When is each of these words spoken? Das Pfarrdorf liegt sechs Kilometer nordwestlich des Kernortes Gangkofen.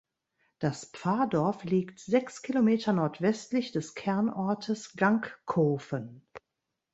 Das 0.57 0.85
Pfarrdorf 0.85 1.63
liegt 1.63 1.99
sechs 1.99 2.41
Kilometer 2.41 2.91
nordwestlich 2.91 3.71
des 3.71 3.93
Kernortes 3.93 4.93
Gangkofen. 4.95 6.27